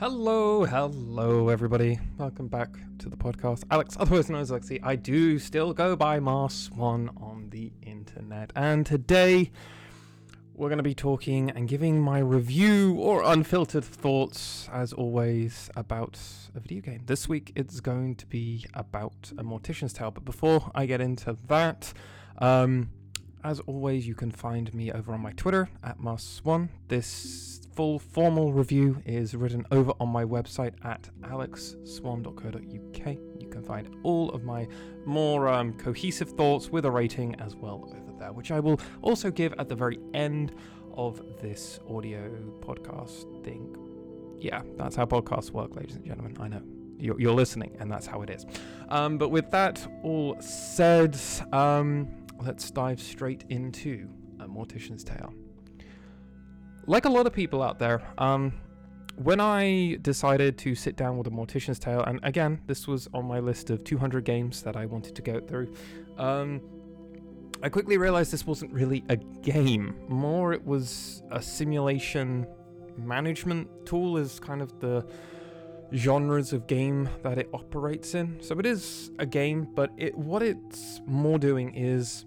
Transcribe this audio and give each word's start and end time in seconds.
Hello, 0.00 0.64
hello, 0.64 1.50
everybody. 1.50 2.00
Welcome 2.18 2.48
back 2.48 2.68
to 2.98 3.08
the 3.08 3.16
podcast. 3.16 3.62
Alex, 3.70 3.96
otherwise 3.96 4.28
known 4.28 4.40
as 4.40 4.50
Lexi. 4.50 4.80
I 4.82 4.96
do 4.96 5.38
still 5.38 5.72
go 5.72 5.94
by 5.94 6.18
Mars 6.18 6.68
One 6.72 7.10
on 7.16 7.48
the 7.50 7.72
internet, 7.80 8.50
and 8.56 8.84
today 8.84 9.52
we're 10.52 10.68
going 10.68 10.78
to 10.78 10.82
be 10.82 10.96
talking 10.96 11.48
and 11.50 11.68
giving 11.68 12.00
my 12.00 12.18
review 12.18 12.96
or 12.98 13.22
unfiltered 13.22 13.84
thoughts, 13.84 14.68
as 14.72 14.92
always, 14.92 15.70
about 15.76 16.18
a 16.56 16.58
video 16.58 16.80
game. 16.80 17.02
This 17.06 17.28
week 17.28 17.52
it's 17.54 17.78
going 17.78 18.16
to 18.16 18.26
be 18.26 18.66
about 18.74 19.30
a 19.38 19.44
Mortician's 19.44 19.92
Tale, 19.92 20.10
but 20.10 20.24
before 20.24 20.72
I 20.74 20.86
get 20.86 21.00
into 21.00 21.36
that, 21.46 21.92
um, 22.38 22.90
as 23.44 23.60
always, 23.60 24.08
you 24.08 24.14
can 24.14 24.30
find 24.30 24.72
me 24.74 24.90
over 24.90 25.12
on 25.12 25.20
my 25.20 25.32
Twitter 25.32 25.68
at 25.82 26.00
Mars1. 26.00 26.70
This 26.88 27.60
full 27.74 27.98
formal 27.98 28.52
review 28.52 29.02
is 29.04 29.34
written 29.34 29.66
over 29.70 29.92
on 30.00 30.08
my 30.08 30.24
website 30.24 30.72
at 30.84 31.10
alexswan.co.uk. 31.22 33.16
You 33.40 33.48
can 33.48 33.62
find 33.62 33.94
all 34.02 34.30
of 34.30 34.44
my 34.44 34.66
more 35.04 35.48
um, 35.48 35.74
cohesive 35.74 36.30
thoughts 36.30 36.70
with 36.70 36.86
a 36.86 36.90
rating 36.90 37.34
as 37.40 37.54
well 37.54 37.92
over 37.94 38.18
there, 38.18 38.32
which 38.32 38.50
I 38.50 38.60
will 38.60 38.80
also 39.02 39.30
give 39.30 39.52
at 39.58 39.68
the 39.68 39.74
very 39.74 39.98
end 40.14 40.54
of 40.94 41.20
this 41.42 41.78
audio 41.88 42.30
podcast 42.60 43.44
thing. 43.44 43.76
Yeah, 44.40 44.62
that's 44.76 44.96
how 44.96 45.04
podcasts 45.04 45.50
work, 45.50 45.76
ladies 45.76 45.96
and 45.96 46.04
gentlemen. 46.04 46.36
I 46.40 46.48
know. 46.48 46.62
You're, 46.96 47.20
you're 47.20 47.34
listening, 47.34 47.76
and 47.80 47.90
that's 47.90 48.06
how 48.06 48.22
it 48.22 48.30
is. 48.30 48.46
Um, 48.88 49.18
but 49.18 49.30
with 49.30 49.50
that 49.50 49.84
all 50.04 50.40
said, 50.40 51.18
um, 51.52 52.08
let's 52.40 52.70
dive 52.70 53.00
straight 53.00 53.44
into 53.48 54.08
A 54.40 54.46
Mortician's 54.46 55.04
Tale 55.04 55.32
like 56.86 57.04
a 57.04 57.08
lot 57.08 57.26
of 57.26 57.32
people 57.32 57.62
out 57.62 57.78
there, 57.78 58.02
um, 58.18 58.52
when 59.16 59.40
I 59.40 59.98
decided 60.02 60.58
to 60.58 60.74
sit 60.74 60.96
down 60.96 61.16
with 61.16 61.26
a 61.26 61.30
Mortician's 61.30 61.78
Tale, 61.78 62.02
and 62.02 62.20
again, 62.22 62.60
this 62.66 62.88
was 62.88 63.08
on 63.14 63.26
my 63.26 63.38
list 63.38 63.70
of 63.70 63.84
200 63.84 64.24
games 64.24 64.62
that 64.62 64.76
I 64.76 64.86
wanted 64.86 65.14
to 65.14 65.22
go 65.22 65.40
through, 65.40 65.72
um, 66.18 66.60
I 67.62 67.68
quickly 67.68 67.96
realized 67.96 68.32
this 68.32 68.46
wasn't 68.46 68.72
really 68.72 69.04
a 69.08 69.16
game. 69.16 69.94
More, 70.08 70.52
it 70.52 70.64
was 70.64 71.22
a 71.30 71.40
simulation 71.40 72.46
management 72.98 73.68
tool, 73.86 74.16
is 74.16 74.38
kind 74.40 74.60
of 74.60 74.78
the 74.80 75.06
genres 75.92 76.52
of 76.52 76.66
game 76.66 77.08
that 77.22 77.38
it 77.38 77.48
operates 77.52 78.14
in. 78.14 78.38
So 78.40 78.58
it 78.58 78.66
is 78.66 79.10
a 79.18 79.26
game, 79.26 79.68
but 79.74 79.90
it 79.96 80.16
what 80.16 80.42
it's 80.42 81.00
more 81.06 81.38
doing 81.38 81.74
is 81.74 82.24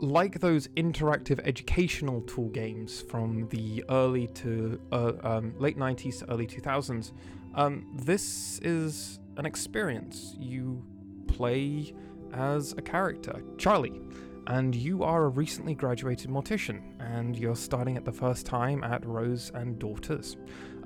like 0.00 0.40
those 0.40 0.68
interactive 0.68 1.40
educational 1.44 2.20
tool 2.22 2.48
games 2.48 3.02
from 3.02 3.48
the 3.48 3.84
early 3.88 4.26
to 4.28 4.80
uh, 4.92 5.12
um, 5.22 5.54
late 5.58 5.78
90s 5.78 6.20
to 6.20 6.30
early 6.30 6.46
2000s, 6.46 7.12
um, 7.54 7.86
this 7.94 8.58
is 8.60 9.20
an 9.36 9.46
experience. 9.46 10.34
You 10.38 10.82
play 11.26 11.94
as 12.32 12.72
a 12.72 12.82
character, 12.82 13.42
Charlie, 13.58 14.00
and 14.46 14.74
you 14.74 15.02
are 15.02 15.24
a 15.24 15.28
recently 15.28 15.74
graduated 15.74 16.30
mortician, 16.30 16.82
and 17.00 17.38
you're 17.38 17.56
starting 17.56 17.96
at 17.96 18.04
the 18.04 18.12
first 18.12 18.44
time 18.46 18.82
at 18.84 19.04
Rose 19.06 19.50
and 19.54 19.78
Daughters, 19.78 20.36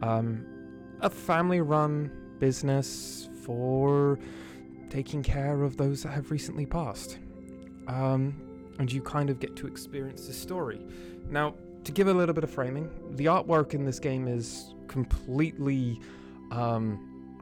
um, 0.03 0.45
a 1.01 1.11
family 1.11 1.61
run 1.61 2.11
business 2.39 3.29
for 3.43 4.19
taking 4.91 5.23
care 5.23 5.63
of 5.63 5.77
those 5.77 6.03
that 6.03 6.11
have 6.11 6.31
recently 6.31 6.67
passed. 6.67 7.19
Um, 7.87 8.41
and 8.79 8.93
you 8.93 9.03
kind 9.03 9.31
of 9.31 9.41
get 9.41 9.57
to 9.57 9.67
experience 9.67 10.27
the 10.27 10.33
story. 10.33 10.81
Now, 11.31 11.55
to 11.85 11.93
give 11.93 12.09
a 12.09 12.15
little 12.15 12.35
bit 12.35 12.45
of 12.45 12.51
framing, 12.51 12.91
the 13.17 13.27
artwork 13.27 13.75
in 13.75 13.85
this 13.85 13.99
game 13.99 14.29
is 14.29 14.75
completely 14.89 16.01
um, 16.51 17.35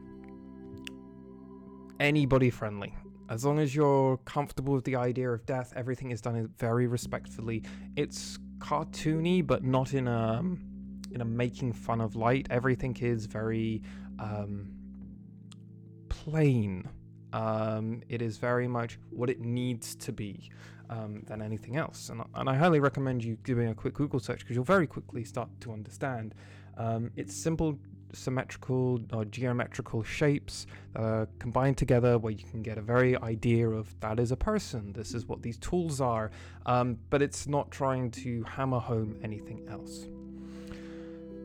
anybody 2.00 2.50
friendly. 2.50 2.94
As 3.28 3.44
long 3.44 3.58
as 3.58 3.74
you're 3.74 4.18
comfortable 4.18 4.74
with 4.74 4.84
the 4.84 4.96
idea 4.96 5.30
of 5.30 5.44
death, 5.46 5.72
everything 5.74 6.10
is 6.12 6.20
done 6.20 6.48
very 6.58 6.86
respectfully. 6.86 7.64
It's 7.96 8.38
cartoony, 8.58 9.44
but 9.44 9.64
not 9.64 9.94
in 9.94 10.06
a 10.06 10.42
in 11.10 11.20
a 11.20 11.24
making 11.24 11.72
fun 11.72 12.00
of 12.00 12.16
light. 12.16 12.46
Everything 12.50 12.96
is 13.00 13.26
very 13.26 13.82
um, 14.18 14.70
plain. 16.08 16.88
Um, 17.32 18.02
it 18.08 18.22
is 18.22 18.38
very 18.38 18.68
much 18.68 18.98
what 19.10 19.28
it 19.30 19.40
needs 19.40 19.94
to 19.96 20.12
be 20.12 20.50
um, 20.90 21.22
than 21.26 21.42
anything 21.42 21.76
else. 21.76 22.08
And, 22.08 22.22
and 22.34 22.48
I 22.48 22.56
highly 22.56 22.80
recommend 22.80 23.24
you 23.24 23.36
doing 23.44 23.68
a 23.68 23.74
quick 23.74 23.94
Google 23.94 24.20
search 24.20 24.40
because 24.40 24.56
you'll 24.56 24.64
very 24.64 24.86
quickly 24.86 25.24
start 25.24 25.48
to 25.60 25.72
understand. 25.72 26.34
Um, 26.76 27.10
it's 27.16 27.34
simple 27.34 27.78
symmetrical 28.12 29.00
or 29.12 29.24
geometrical 29.24 30.02
shapes 30.02 30.66
are 30.94 31.28
combined 31.38 31.76
together 31.76 32.18
where 32.18 32.32
you 32.32 32.44
can 32.44 32.62
get 32.62 32.78
a 32.78 32.80
very 32.82 33.16
idea 33.20 33.68
of 33.68 33.98
that 34.00 34.18
is 34.18 34.32
a 34.32 34.36
person 34.36 34.92
this 34.92 35.12
is 35.12 35.26
what 35.26 35.42
these 35.42 35.58
tools 35.58 36.00
are 36.00 36.30
um, 36.66 36.96
but 37.10 37.20
it's 37.20 37.46
not 37.46 37.70
trying 37.70 38.10
to 38.10 38.42
hammer 38.44 38.78
home 38.78 39.18
anything 39.22 39.66
else 39.68 40.06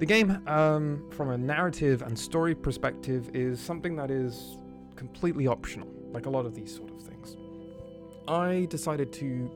the 0.02 0.06
game 0.08 0.42
um, 0.48 1.08
from 1.12 1.30
a 1.30 1.38
narrative 1.38 2.02
and 2.02 2.18
story 2.18 2.56
perspective 2.56 3.30
is 3.36 3.60
something 3.60 3.96
that 3.96 4.10
is 4.10 4.58
completely 4.96 5.46
optional 5.46 5.88
like 6.12 6.26
a 6.26 6.30
lot 6.30 6.44
of 6.48 6.56
these 6.56 6.76
sort 6.76 6.90
of 6.90 7.02
things 7.04 7.38
I 8.28 8.66
decided 8.72 9.14
to 9.14 9.52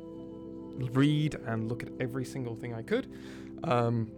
read 0.94 1.34
and 1.48 1.68
look 1.68 1.82
at 1.82 1.90
every 2.00 2.26
single 2.26 2.56
thing 2.56 2.76
I 2.76 2.84
could. 2.84 3.12
Um, 3.64 4.12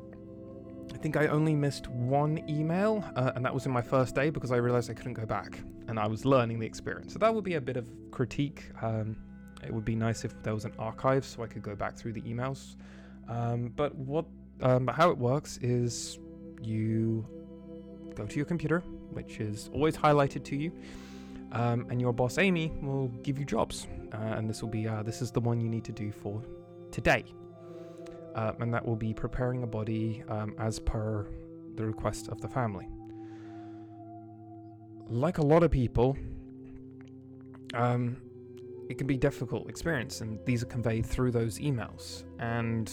I 0.94 0.98
think 0.98 1.16
I 1.16 1.28
only 1.28 1.56
missed 1.56 1.88
one 1.88 2.44
email, 2.50 3.04
uh, 3.16 3.32
and 3.36 3.46
that 3.46 3.54
was 3.54 3.66
in 3.66 3.72
my 3.72 3.82
first 3.82 4.16
day 4.16 4.30
because 4.30 4.52
I 4.52 4.58
realized 4.58 4.90
I 4.90 4.96
couldn't 4.96 5.14
go 5.14 5.26
back 5.26 5.60
and 5.88 6.00
I 6.00 6.08
was 6.08 6.26
learning 6.26 6.60
the 6.60 6.66
experience. 6.66 7.14
So 7.14 7.20
that 7.20 7.34
would 7.34 7.44
be 7.44 7.56
a 7.56 7.62
bit 7.62 7.78
of 7.78 7.90
critique. 8.12 8.64
Um, 8.82 9.16
it 9.64 9.72
would 9.72 9.86
be 9.86 9.96
nice 9.96 10.26
if 10.26 10.34
there 10.44 10.54
was 10.54 10.66
an 10.66 10.74
archive 10.78 11.24
so 11.24 11.44
I 11.44 11.48
could 11.48 11.62
go 11.62 11.76
back 11.76 11.96
through 11.96 12.14
the 12.14 12.22
emails. 12.22 12.76
Um, 13.30 13.74
but 13.76 13.94
what, 13.96 14.26
um, 14.62 14.86
but 14.86 14.96
how 14.96 15.10
it 15.10 15.18
works 15.18 15.58
is 15.62 16.20
you 16.62 17.26
go 18.16 18.26
to 18.26 18.36
your 18.36 18.46
computer, 18.46 18.80
which 19.12 19.40
is 19.40 19.70
always 19.74 19.96
highlighted 19.96 20.44
to 20.46 20.56
you, 20.56 20.72
um, 21.52 21.86
and 21.90 22.02
your 22.02 22.14
boss 22.14 22.38
Amy 22.38 22.72
will 22.82 23.08
give 23.24 23.38
you 23.38 23.46
jobs 23.46 23.88
uh, 24.14 24.18
and 24.18 24.50
this 24.50 24.62
will 24.62 24.70
be 24.70 24.88
uh, 24.88 25.04
this 25.04 25.22
is 25.22 25.32
the 25.32 25.40
one 25.40 25.60
you 25.60 25.70
need 25.70 25.84
to 25.84 25.92
do 25.92 26.12
for 26.12 26.42
today, 26.92 27.26
uh, 28.36 28.54
and 28.60 28.74
that 28.74 28.86
will 28.86 28.96
be 28.96 29.14
preparing 29.14 29.64
a 29.64 29.68
body 29.68 30.24
um, 30.30 30.56
as 30.60 30.80
per 30.80 31.28
the 31.76 31.86
request 31.86 32.30
of 32.30 32.42
the 32.42 32.48
family. 32.48 32.88
Like 35.10 35.38
a 35.38 35.46
lot 35.46 35.64
of 35.64 35.72
people, 35.72 36.18
um, 37.74 38.18
it 38.90 38.98
can 38.98 39.08
be 39.08 39.18
difficult 39.18 39.70
experience, 39.70 40.22
and 40.22 40.40
these 40.46 40.64
are 40.64 40.68
conveyed 40.68 41.06
through 41.06 41.32
those 41.32 41.60
emails. 41.60 42.24
And 42.40 42.92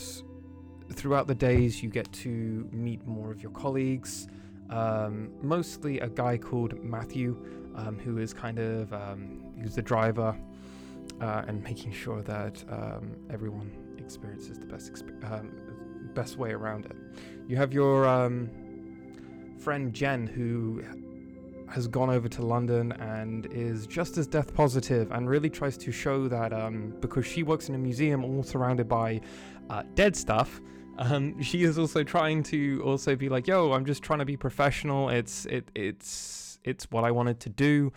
throughout 0.94 1.26
the 1.26 1.34
days, 1.34 1.82
you 1.82 1.88
get 1.88 2.10
to 2.12 2.68
meet 2.72 3.06
more 3.06 3.30
of 3.30 3.42
your 3.42 3.52
colleagues. 3.52 4.28
Um, 4.70 5.30
mostly 5.42 6.00
a 6.00 6.08
guy 6.08 6.38
called 6.38 6.82
Matthew, 6.82 7.36
um, 7.74 7.98
who 7.98 8.18
is 8.18 8.32
kind 8.32 8.58
of 8.58 8.92
um, 8.92 9.52
who's 9.60 9.74
the 9.74 9.82
driver 9.82 10.36
uh, 11.20 11.42
and 11.46 11.62
making 11.62 11.92
sure 11.92 12.22
that 12.22 12.64
um, 12.70 13.16
everyone 13.30 13.70
experiences 13.98 14.58
the 14.58 14.66
best 14.66 14.92
exp- 14.92 15.32
um, 15.32 15.52
best 16.14 16.38
way 16.38 16.52
around 16.52 16.86
it. 16.86 16.96
You 17.46 17.56
have 17.56 17.72
your 17.72 18.04
friend 19.58 19.92
Jen 19.92 20.26
who 20.26 20.82
has 21.74 21.88
gone 21.88 22.10
over 22.10 22.28
to 22.28 22.42
London 22.42 22.92
and 22.92 23.46
is 23.46 23.86
just 23.86 24.16
as 24.16 24.26
death 24.26 24.54
positive 24.54 25.10
and 25.10 25.28
really 25.28 25.50
tries 25.50 25.76
to 25.78 25.90
show 25.90 26.28
that 26.28 26.52
um, 26.52 26.94
because 27.00 27.26
she 27.26 27.42
works 27.42 27.68
in 27.68 27.74
a 27.74 27.78
museum 27.78 28.24
all 28.24 28.42
surrounded 28.42 28.88
by 28.88 29.20
uh, 29.70 29.82
dead 29.94 30.14
stuff. 30.14 30.60
Um, 30.98 31.42
she 31.42 31.64
is 31.64 31.78
also 31.78 32.04
trying 32.04 32.42
to 32.44 32.82
also 32.84 33.16
be 33.16 33.28
like, 33.28 33.46
"Yo, 33.46 33.72
I'm 33.72 33.84
just 33.84 34.02
trying 34.02 34.20
to 34.20 34.24
be 34.24 34.36
professional. 34.36 35.08
It's 35.08 35.46
it 35.46 35.70
it's 35.74 36.58
it's 36.64 36.90
what 36.90 37.04
I 37.04 37.10
wanted 37.10 37.40
to 37.40 37.48
do." 37.50 37.92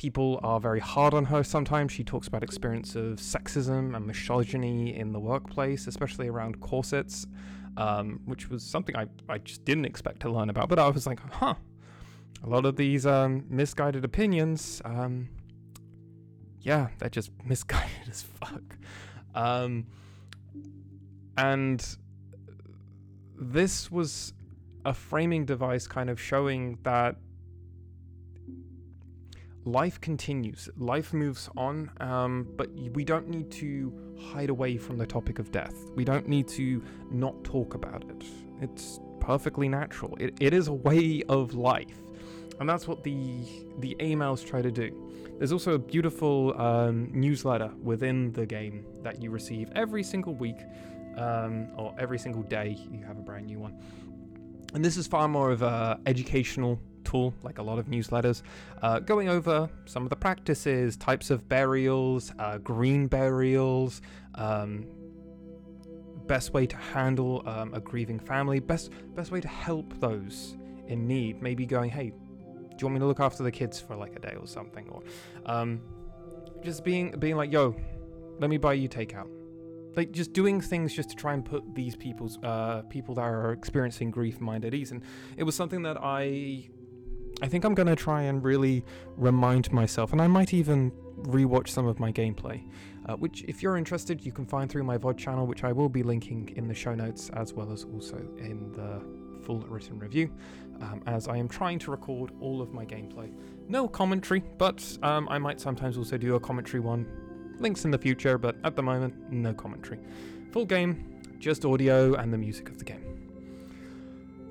people 0.00 0.40
are 0.42 0.58
very 0.58 0.80
hard 0.80 1.12
on 1.12 1.26
her 1.26 1.44
sometimes. 1.44 1.92
She 1.92 2.02
talks 2.02 2.26
about 2.26 2.42
experience 2.42 2.96
of 2.96 3.18
sexism 3.18 3.94
and 3.94 4.06
misogyny 4.06 4.96
in 4.96 5.12
the 5.12 5.20
workplace, 5.20 5.86
especially 5.86 6.26
around 6.26 6.58
corsets, 6.60 7.26
um, 7.76 8.20
which 8.24 8.48
was 8.48 8.62
something 8.64 8.96
I, 8.96 9.08
I 9.28 9.36
just 9.36 9.66
didn't 9.66 9.84
expect 9.84 10.20
to 10.20 10.30
learn 10.30 10.48
about. 10.48 10.70
But 10.70 10.78
I 10.78 10.88
was 10.88 11.06
like, 11.06 11.20
huh, 11.20 11.54
a 12.42 12.48
lot 12.48 12.64
of 12.64 12.76
these 12.76 13.04
um, 13.04 13.44
misguided 13.50 14.02
opinions, 14.02 14.80
um, 14.86 15.28
yeah, 16.62 16.88
they're 16.98 17.10
just 17.10 17.30
misguided 17.44 18.08
as 18.08 18.22
fuck. 18.22 18.78
Um, 19.34 19.84
and 21.36 21.86
this 23.40 23.90
was 23.90 24.34
a 24.84 24.92
framing 24.92 25.44
device 25.44 25.86
kind 25.86 26.10
of 26.10 26.20
showing 26.20 26.78
that 26.82 27.16
life 29.64 30.00
continues, 30.00 30.68
life 30.76 31.12
moves 31.12 31.48
on, 31.56 31.90
um, 32.00 32.48
but 32.56 32.70
we 32.92 33.04
don't 33.04 33.28
need 33.28 33.50
to 33.50 33.92
hide 34.32 34.50
away 34.50 34.76
from 34.76 34.98
the 34.98 35.06
topic 35.06 35.38
of 35.38 35.50
death. 35.50 35.74
We 35.94 36.04
don't 36.04 36.28
need 36.28 36.48
to 36.48 36.82
not 37.10 37.42
talk 37.44 37.74
about 37.74 38.04
it. 38.08 38.24
It's 38.60 39.00
perfectly 39.20 39.68
natural. 39.68 40.16
It, 40.18 40.34
it 40.40 40.54
is 40.54 40.68
a 40.68 40.72
way 40.72 41.22
of 41.28 41.54
life, 41.54 42.02
and 42.58 42.68
that's 42.68 42.86
what 42.86 43.02
the 43.02 43.44
the 43.78 43.96
emails 44.00 44.46
try 44.46 44.62
to 44.62 44.70
do. 44.70 45.10
There's 45.38 45.52
also 45.52 45.72
a 45.72 45.78
beautiful 45.78 46.60
um, 46.60 47.08
newsletter 47.12 47.72
within 47.82 48.32
the 48.32 48.44
game 48.44 48.84
that 49.02 49.22
you 49.22 49.30
receive 49.30 49.70
every 49.74 50.02
single 50.02 50.34
week, 50.34 50.58
um, 51.20 51.68
or 51.76 51.94
every 51.98 52.18
single 52.18 52.42
day. 52.42 52.76
You 52.90 53.04
have 53.04 53.18
a 53.18 53.22
brand 53.22 53.46
new 53.46 53.58
one, 53.58 53.78
and 54.74 54.84
this 54.84 54.96
is 54.96 55.06
far 55.06 55.28
more 55.28 55.50
of 55.50 55.62
a 55.62 56.00
educational 56.06 56.80
tool, 57.04 57.34
like 57.42 57.58
a 57.58 57.62
lot 57.62 57.78
of 57.78 57.86
newsletters, 57.86 58.42
uh, 58.82 59.00
going 59.00 59.28
over 59.28 59.68
some 59.84 60.04
of 60.04 60.10
the 60.10 60.16
practices, 60.16 60.96
types 60.96 61.30
of 61.30 61.48
burials, 61.48 62.32
uh, 62.38 62.58
green 62.58 63.06
burials, 63.06 64.00
um, 64.36 64.86
best 66.26 66.52
way 66.52 66.66
to 66.66 66.76
handle 66.76 67.42
um, 67.46 67.74
a 67.74 67.80
grieving 67.80 68.18
family, 68.18 68.60
best 68.60 68.90
best 69.14 69.30
way 69.30 69.40
to 69.40 69.48
help 69.48 69.98
those 70.00 70.56
in 70.86 71.06
need. 71.06 71.42
Maybe 71.42 71.66
going, 71.66 71.90
hey, 71.90 72.10
do 72.10 72.76
you 72.78 72.86
want 72.86 72.94
me 72.94 73.00
to 73.00 73.06
look 73.06 73.20
after 73.20 73.42
the 73.42 73.52
kids 73.52 73.80
for 73.80 73.96
like 73.96 74.16
a 74.16 74.20
day 74.20 74.36
or 74.38 74.46
something, 74.46 74.88
or 74.88 75.02
um, 75.46 75.80
just 76.62 76.84
being 76.84 77.10
being 77.18 77.36
like, 77.36 77.52
yo, 77.52 77.74
let 78.38 78.48
me 78.48 78.56
buy 78.56 78.74
you 78.74 78.88
takeout. 78.88 79.39
Like 79.96 80.12
just 80.12 80.32
doing 80.32 80.60
things 80.60 80.94
just 80.94 81.10
to 81.10 81.16
try 81.16 81.34
and 81.34 81.44
put 81.44 81.74
these 81.74 81.96
people's 81.96 82.38
uh, 82.42 82.82
people 82.88 83.14
that 83.16 83.22
are 83.22 83.52
experiencing 83.52 84.10
grief 84.10 84.40
mind 84.40 84.64
at 84.64 84.74
ease, 84.74 84.92
and 84.92 85.02
it 85.36 85.44
was 85.44 85.54
something 85.54 85.82
that 85.82 85.98
I 86.00 86.68
I 87.42 87.48
think 87.48 87.64
I'm 87.64 87.74
going 87.74 87.88
to 87.88 87.96
try 87.96 88.22
and 88.22 88.42
really 88.44 88.84
remind 89.16 89.72
myself, 89.72 90.12
and 90.12 90.20
I 90.20 90.26
might 90.26 90.52
even 90.52 90.92
rewatch 91.22 91.68
some 91.68 91.86
of 91.86 91.98
my 91.98 92.12
gameplay, 92.12 92.62
uh, 93.06 93.16
which, 93.16 93.44
if 93.48 93.62
you're 93.62 93.76
interested, 93.76 94.24
you 94.24 94.32
can 94.32 94.46
find 94.46 94.70
through 94.70 94.84
my 94.84 94.98
VOD 94.98 95.16
channel, 95.16 95.46
which 95.46 95.64
I 95.64 95.72
will 95.72 95.88
be 95.88 96.02
linking 96.02 96.52
in 96.56 96.68
the 96.68 96.74
show 96.74 96.94
notes 96.94 97.30
as 97.30 97.54
well 97.54 97.72
as 97.72 97.84
also 97.84 98.16
in 98.38 98.72
the 98.72 99.02
full 99.44 99.60
written 99.60 99.98
review, 99.98 100.30
um, 100.82 101.02
as 101.06 101.28
I 101.28 101.36
am 101.36 101.48
trying 101.48 101.78
to 101.80 101.90
record 101.90 102.32
all 102.40 102.60
of 102.60 102.74
my 102.74 102.84
gameplay. 102.84 103.32
No 103.68 103.88
commentary, 103.88 104.42
but 104.58 104.98
um, 105.02 105.28
I 105.30 105.38
might 105.38 105.60
sometimes 105.60 105.96
also 105.96 106.18
do 106.18 106.34
a 106.34 106.40
commentary 106.40 106.80
one. 106.80 107.06
Links 107.60 107.84
in 107.84 107.90
the 107.90 107.98
future, 107.98 108.38
but 108.38 108.56
at 108.64 108.74
the 108.74 108.82
moment, 108.82 109.14
no 109.30 109.52
commentary. 109.52 109.98
Full 110.50 110.64
game, 110.64 111.20
just 111.38 111.64
audio 111.64 112.14
and 112.14 112.32
the 112.32 112.38
music 112.38 112.70
of 112.70 112.78
the 112.78 112.84
game. 112.84 113.04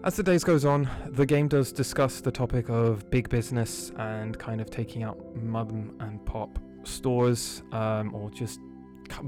As 0.03 0.15
the 0.15 0.23
days 0.23 0.43
goes 0.43 0.63
on, 0.63 0.87
the 1.07 1.25
game 1.25 1.47
does 1.47 1.71
discuss 1.73 2.21
the 2.21 2.31
topic 2.31 2.69
of 2.69 3.09
big 3.09 3.27
business 3.27 3.91
and 3.97 4.37
kind 4.37 4.61
of 4.61 4.69
taking 4.69 5.03
out 5.03 5.17
mum 5.35 5.95
and 5.99 6.25
pop 6.25 6.57
stores 6.83 7.63
um, 7.71 8.13
or 8.13 8.29
just 8.29 8.59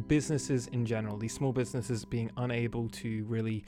businesses 0.08 0.68
in 0.68 0.86
general. 0.86 1.18
These 1.18 1.34
small 1.34 1.52
businesses 1.52 2.06
being 2.06 2.32
unable 2.38 2.88
to 2.90 3.26
really 3.26 3.66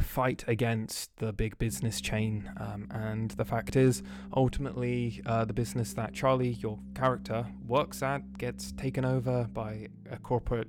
fight 0.00 0.44
against 0.46 1.16
the 1.16 1.32
big 1.32 1.58
business 1.58 2.00
chain. 2.00 2.50
Um, 2.58 2.88
and 2.90 3.30
the 3.32 3.44
fact 3.44 3.76
is, 3.76 4.02
ultimately, 4.34 5.22
uh, 5.26 5.44
the 5.44 5.52
business 5.52 5.92
that 5.94 6.12
Charlie, 6.12 6.50
your 6.50 6.78
character, 6.94 7.46
works 7.66 8.02
at 8.02 8.38
gets 8.38 8.72
taken 8.72 9.04
over 9.04 9.44
by 9.52 9.88
a 10.10 10.18
corporate 10.18 10.68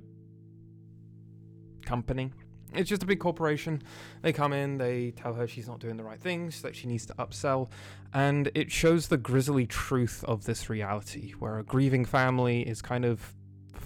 company 1.84 2.32
it's 2.74 2.88
just 2.88 3.02
a 3.02 3.06
big 3.06 3.20
corporation. 3.20 3.82
They 4.22 4.32
come 4.32 4.52
in, 4.52 4.78
they 4.78 5.12
tell 5.12 5.34
her 5.34 5.46
she's 5.46 5.68
not 5.68 5.80
doing 5.80 5.96
the 5.96 6.04
right 6.04 6.20
things, 6.20 6.62
that 6.62 6.74
she 6.74 6.86
needs 6.86 7.06
to 7.06 7.14
upsell, 7.14 7.70
and 8.12 8.50
it 8.54 8.70
shows 8.70 9.08
the 9.08 9.16
grisly 9.16 9.66
truth 9.66 10.24
of 10.24 10.44
this 10.44 10.68
reality, 10.68 11.32
where 11.38 11.58
a 11.58 11.64
grieving 11.64 12.04
family 12.04 12.62
is 12.62 12.82
kind 12.82 13.04
of 13.04 13.34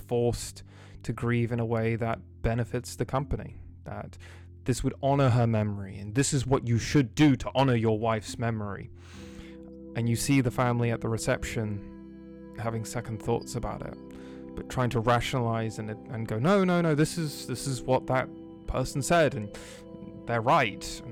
forced 0.08 0.62
to 1.02 1.12
grieve 1.12 1.52
in 1.52 1.60
a 1.60 1.66
way 1.66 1.96
that 1.96 2.19
benefits 2.42 2.96
the 2.96 3.04
company. 3.04 3.56
That 3.84 4.19
this 4.65 4.85
would 4.85 4.95
honor 5.03 5.31
her 5.31 5.47
memory, 5.47 5.99
and 5.99 6.15
this 6.15 6.33
is 6.33 6.47
what 6.47 6.67
you 6.67 6.79
should 6.79 7.15
do 7.15 7.37
to 7.37 7.51
honor 7.55 7.75
your 7.75 7.99
wife's 7.99 8.39
memory. 8.39 8.91
And 9.97 10.09
you 10.09 10.17
see 10.17 10.41
the 10.41 10.51
family 10.51 10.91
at 10.91 11.01
the 11.01 11.09
reception 11.09 12.55
having 12.59 12.85
second 12.85 13.23
thoughts 13.23 13.57
about 13.57 13.83
it, 13.83 13.97
but 14.55 14.69
trying 14.69 14.91
to 14.91 15.01
rationalize 15.01 15.79
and 15.79 15.91
and 15.91 16.29
go, 16.29 16.39
no, 16.39 16.65
no, 16.65 16.81
no, 16.81 16.95
this 16.95 17.19
is 17.19 17.47
this 17.47 17.67
is 17.67 17.83
what 17.83 18.07
that 18.07 18.29
person 18.67 19.03
said, 19.03 19.35
and 19.35 19.49
they're 20.27 20.41
right. 20.41 21.03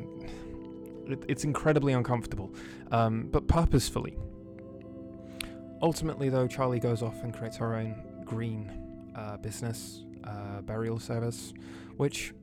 It, 1.06 1.25
it's 1.27 1.45
incredibly 1.45 1.95
uncomfortable, 1.95 2.53
um, 2.93 3.29
but 3.31 3.47
purposefully. 3.49 4.17
Ultimately, 5.81 6.29
though, 6.29 6.47
Charlie 6.47 6.81
goes 6.81 7.03
off 7.03 7.23
and 7.23 7.33
creates 7.33 7.56
her 7.56 7.75
own 7.75 7.95
green 8.25 8.71
uh, 9.17 9.37
business 9.39 10.05
uh, 10.25 10.61
burial 10.62 10.99
service, 10.99 11.55
which 11.97 12.35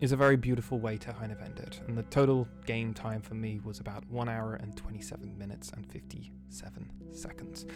is 0.00 0.12
a 0.12 0.16
very 0.16 0.36
beautiful 0.36 0.78
way 0.78 0.96
to 0.96 1.12
kind 1.12 1.30
of 1.30 1.40
end 1.42 1.58
it. 1.58 1.80
And 1.86 1.96
the 1.96 2.02
total 2.04 2.48
game 2.66 2.94
time 2.94 3.20
for 3.20 3.34
me 3.34 3.60
was 3.64 3.80
about 3.80 4.04
1 4.08 4.28
hour 4.28 4.54
and 4.54 4.76
27 4.76 5.36
minutes 5.36 5.70
and 5.74 5.86
57 5.86 6.90
seconds. 7.12 7.66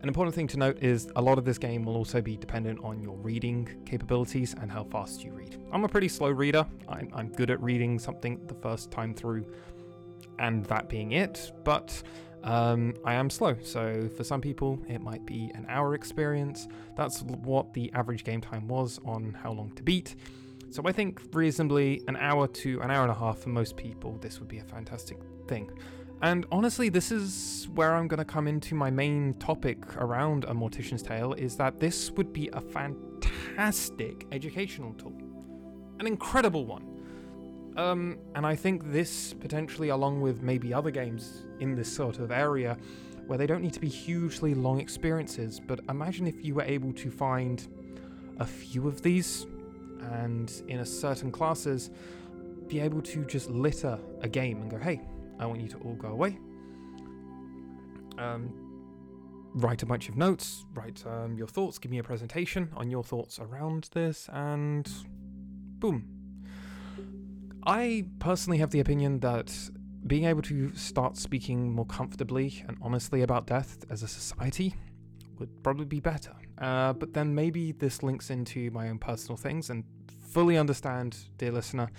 An 0.00 0.06
important 0.06 0.34
thing 0.34 0.46
to 0.48 0.56
note 0.56 0.78
is 0.80 1.10
a 1.16 1.22
lot 1.22 1.38
of 1.38 1.44
this 1.44 1.58
game 1.58 1.84
will 1.84 1.96
also 1.96 2.20
be 2.20 2.36
dependent 2.36 2.78
on 2.84 3.00
your 3.00 3.16
reading 3.16 3.68
capabilities 3.84 4.54
and 4.60 4.70
how 4.70 4.84
fast 4.84 5.24
you 5.24 5.32
read. 5.32 5.60
I'm 5.72 5.84
a 5.84 5.88
pretty 5.88 6.08
slow 6.08 6.30
reader. 6.30 6.64
I'm, 6.88 7.10
I'm 7.12 7.28
good 7.30 7.50
at 7.50 7.60
reading 7.60 7.98
something 7.98 8.44
the 8.46 8.54
first 8.54 8.92
time 8.92 9.12
through, 9.12 9.44
and 10.38 10.64
that 10.66 10.88
being 10.88 11.12
it, 11.12 11.50
but 11.64 12.00
um, 12.44 12.94
I 13.04 13.14
am 13.14 13.28
slow. 13.28 13.56
So 13.60 14.08
for 14.16 14.22
some 14.22 14.40
people, 14.40 14.78
it 14.88 15.00
might 15.00 15.26
be 15.26 15.50
an 15.54 15.66
hour 15.68 15.94
experience. 15.94 16.68
That's 16.96 17.22
what 17.22 17.72
the 17.74 17.92
average 17.92 18.22
game 18.22 18.40
time 18.40 18.68
was 18.68 19.00
on 19.04 19.36
how 19.42 19.52
long 19.52 19.72
to 19.72 19.82
beat. 19.82 20.14
So 20.70 20.82
I 20.84 20.92
think 20.92 21.22
reasonably 21.32 22.02
an 22.08 22.16
hour 22.16 22.46
to 22.46 22.80
an 22.82 22.90
hour 22.90 23.02
and 23.02 23.10
a 23.10 23.14
half 23.14 23.38
for 23.38 23.48
most 23.48 23.76
people, 23.76 24.18
this 24.18 24.38
would 24.38 24.48
be 24.48 24.58
a 24.58 24.64
fantastic 24.64 25.18
thing. 25.46 25.70
And 26.20 26.46
honestly, 26.52 26.88
this 26.88 27.10
is 27.10 27.68
where 27.74 27.94
I'm 27.94 28.06
going 28.06 28.18
to 28.18 28.24
come 28.24 28.46
into 28.46 28.74
my 28.74 28.90
main 28.90 29.34
topic 29.34 29.96
around 29.96 30.44
A 30.44 30.48
Mortician's 30.52 31.02
Tale 31.02 31.32
is 31.32 31.56
that 31.56 31.78
this 31.80 32.10
would 32.12 32.32
be 32.32 32.50
a 32.52 32.60
fantastic 32.60 34.26
educational 34.32 34.92
tool. 34.94 35.16
An 36.00 36.06
incredible 36.06 36.66
one. 36.66 36.84
Um, 37.76 38.18
and 38.34 38.44
I 38.44 38.56
think 38.56 38.90
this 38.92 39.32
potentially, 39.32 39.90
along 39.90 40.20
with 40.20 40.42
maybe 40.42 40.74
other 40.74 40.90
games 40.90 41.44
in 41.60 41.76
this 41.76 41.90
sort 41.90 42.18
of 42.18 42.30
area, 42.30 42.76
where 43.26 43.38
they 43.38 43.46
don't 43.46 43.62
need 43.62 43.74
to 43.74 43.80
be 43.80 43.88
hugely 43.88 44.54
long 44.54 44.80
experiences, 44.80 45.60
but 45.64 45.80
imagine 45.88 46.26
if 46.26 46.44
you 46.44 46.54
were 46.54 46.62
able 46.62 46.92
to 46.94 47.10
find 47.10 47.68
a 48.40 48.44
few 48.44 48.88
of 48.88 49.02
these 49.02 49.46
and 50.00 50.62
in 50.68 50.80
a 50.80 50.86
certain 50.86 51.30
classes 51.30 51.90
be 52.66 52.80
able 52.80 53.00
to 53.00 53.24
just 53.24 53.48
litter 53.48 53.98
a 54.20 54.28
game 54.28 54.60
and 54.60 54.70
go, 54.70 54.78
hey, 54.78 55.00
I 55.38 55.46
want 55.46 55.60
you 55.60 55.68
to 55.68 55.78
all 55.78 55.94
go 55.94 56.08
away. 56.08 56.38
Um, 58.18 58.68
write 59.54 59.82
a 59.82 59.86
bunch 59.86 60.08
of 60.08 60.16
notes, 60.16 60.66
write 60.74 61.02
um, 61.06 61.36
your 61.36 61.46
thoughts, 61.46 61.78
give 61.78 61.90
me 61.90 61.98
a 61.98 62.02
presentation 62.02 62.70
on 62.76 62.90
your 62.90 63.02
thoughts 63.02 63.38
around 63.38 63.88
this, 63.92 64.28
and 64.32 64.88
boom. 65.78 66.06
I 67.66 68.06
personally 68.18 68.58
have 68.58 68.70
the 68.70 68.80
opinion 68.80 69.20
that 69.20 69.52
being 70.06 70.24
able 70.24 70.42
to 70.42 70.74
start 70.74 71.16
speaking 71.16 71.72
more 71.72 71.86
comfortably 71.86 72.64
and 72.66 72.76
honestly 72.80 73.22
about 73.22 73.46
death 73.46 73.84
as 73.90 74.02
a 74.02 74.08
society 74.08 74.74
would 75.38 75.62
probably 75.62 75.84
be 75.84 76.00
better. 76.00 76.32
Uh, 76.58 76.92
but 76.92 77.12
then 77.12 77.34
maybe 77.34 77.72
this 77.72 78.02
links 78.02 78.30
into 78.30 78.70
my 78.70 78.88
own 78.88 78.98
personal 78.98 79.36
things 79.36 79.70
and 79.70 79.84
fully 80.28 80.56
understand, 80.56 81.16
dear 81.38 81.52
listener, 81.52 81.90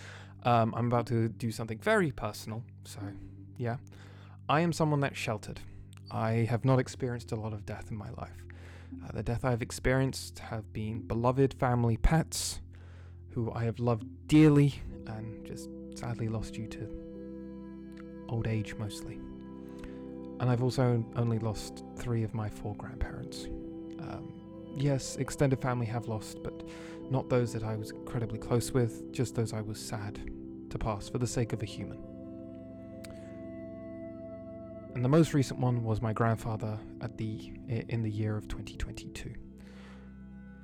um, 0.43 0.73
I'm 0.75 0.87
about 0.87 1.07
to 1.07 1.29
do 1.29 1.51
something 1.51 1.79
very 1.79 2.11
personal, 2.11 2.63
so 2.85 2.99
yeah. 3.57 3.77
I 4.47 4.61
am 4.61 4.73
someone 4.73 4.99
that's 5.01 5.17
sheltered. 5.17 5.59
I 6.09 6.47
have 6.49 6.65
not 6.65 6.79
experienced 6.79 7.31
a 7.31 7.35
lot 7.35 7.53
of 7.53 7.65
death 7.65 7.91
in 7.91 7.97
my 7.97 8.09
life. 8.11 8.45
Uh, 9.03 9.11
the 9.11 9.21
death 9.21 9.45
I've 9.45 9.61
experienced 9.61 10.39
have 10.39 10.71
been 10.73 11.01
beloved 11.01 11.53
family 11.53 11.97
pets 11.97 12.61
who 13.31 13.51
I 13.51 13.65
have 13.65 13.79
loved 13.79 14.07
dearly 14.27 14.81
and 15.05 15.45
just 15.45 15.69
sadly 15.93 16.27
lost 16.27 16.53
due 16.53 16.67
to 16.67 16.89
old 18.27 18.47
age 18.47 18.75
mostly. 18.75 19.19
And 20.39 20.49
I've 20.49 20.63
also 20.63 21.05
only 21.15 21.37
lost 21.37 21.83
three 21.95 22.23
of 22.23 22.33
my 22.33 22.49
four 22.49 22.73
grandparents. 22.75 23.45
Um, 23.99 24.33
yes, 24.75 25.17
extended 25.17 25.61
family 25.61 25.85
have 25.87 26.07
lost, 26.07 26.41
but 26.41 26.63
not 27.09 27.29
those 27.29 27.53
that 27.53 27.63
I 27.63 27.75
was 27.75 27.91
incredibly 27.91 28.37
close 28.37 28.71
with, 28.71 29.11
just 29.11 29.35
those 29.35 29.53
I 29.53 29.61
was 29.61 29.79
sad 29.79 30.19
to 30.69 30.77
pass 30.77 31.09
for 31.09 31.17
the 31.17 31.27
sake 31.27 31.53
of 31.53 31.61
a 31.61 31.65
human. 31.65 31.97
And 34.95 35.03
the 35.05 35.09
most 35.09 35.33
recent 35.33 35.59
one 35.59 35.83
was 35.83 36.01
my 36.01 36.13
grandfather 36.13 36.77
at 37.01 37.17
the 37.17 37.53
in 37.67 38.01
the 38.01 38.09
year 38.09 38.35
of 38.35 38.47
2022. 38.47 39.33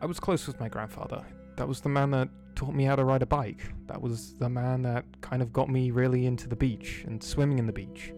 I 0.01 0.05
was 0.05 0.19
close 0.19 0.45
with 0.47 0.59
my 0.59 0.67
grandfather. 0.67 1.23
That 1.57 1.67
was 1.67 1.79
the 1.79 1.89
man 1.89 2.11
that 2.11 2.29
taught 2.55 2.73
me 2.73 2.83
how 2.83 2.95
to 2.95 3.03
ride 3.03 3.21
a 3.21 3.25
bike. 3.25 3.71
That 3.87 4.01
was 4.01 4.33
the 4.33 4.49
man 4.49 4.81
that 4.81 5.05
kind 5.21 5.41
of 5.41 5.53
got 5.53 5.69
me 5.69 5.91
really 5.91 6.25
into 6.25 6.47
the 6.47 6.55
beach 6.55 7.03
and 7.07 7.23
swimming 7.23 7.59
in 7.59 7.65
the 7.65 7.73
beach. 7.73 8.13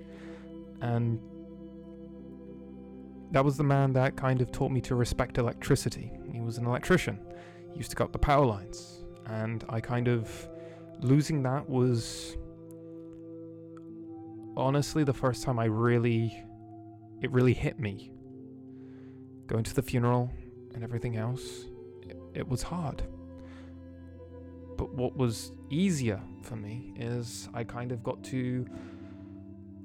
And 0.81 1.19
that 3.31 3.43
was 3.43 3.57
the 3.57 3.63
man 3.63 3.93
that 3.93 4.15
kind 4.15 4.41
of 4.41 4.51
taught 4.51 4.72
me 4.72 4.81
to 4.81 4.96
respect 4.96 5.38
electricity. 5.38 6.12
He 6.31 6.39
was 6.39 6.57
an 6.57 6.65
electrician. 6.65 7.19
Used 7.77 7.91
to 7.91 7.96
cut 7.96 8.12
the 8.12 8.19
power 8.19 8.46
lines. 8.46 9.05
And 9.27 9.63
I 9.69 9.79
kind 9.79 10.07
of 10.07 10.50
losing 11.00 11.43
that 11.43 11.69
was 11.69 12.36
honestly 14.55 15.03
the 15.03 15.13
first 15.13 15.43
time 15.43 15.60
I 15.60 15.65
really, 15.65 16.43
it 17.22 17.31
really 17.31 17.53
hit 17.53 17.79
me. 17.79 18.12
Going 19.46 19.63
to 19.63 19.74
the 19.74 19.84
funeral 19.84 20.31
and 20.74 20.84
everything 20.84 21.15
else, 21.15 21.65
it, 22.01 22.17
it 22.34 22.48
was 22.48 22.63
hard. 22.63 23.03
But 24.75 24.93
what 24.93 25.15
was 25.15 25.51
easier 25.69 26.22
for 26.41 26.55
me 26.55 26.93
is 26.96 27.48
I 27.53 27.63
kind 27.63 27.91
of 27.91 28.03
got 28.03 28.24
to 28.25 28.65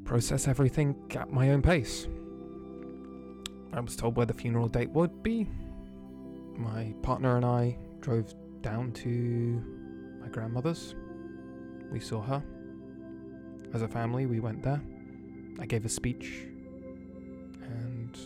process 0.05 0.49
everything 0.49 0.97
at 1.15 1.33
my 1.33 1.51
own 1.51 1.63
pace. 1.63 2.09
I 3.73 3.81
was 3.81 3.97
told 3.97 4.17
where 4.17 4.27
the 4.27 4.35
funeral 4.35 4.69
date 4.69 4.91
would 4.91 5.23
be. 5.23 5.49
My 6.57 6.95
partner 7.03 7.37
and 7.37 7.45
I 7.45 7.77
drove 8.01 8.35
down 8.61 8.93
to 8.93 9.63
my 10.21 10.29
grandmother's. 10.29 10.95
We 11.91 12.01
saw 12.01 12.23
her. 12.23 12.43
As 13.75 13.83
a 13.83 13.89
family, 13.89 14.27
we 14.27 14.41
went 14.41 14.63
there. 14.63 14.83
I 15.59 15.67
gave 15.67 15.85
a 15.85 15.89
speech, 15.89 16.47
and 17.63 18.19